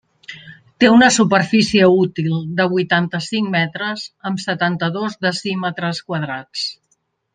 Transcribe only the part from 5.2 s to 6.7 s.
decímetres quadrats.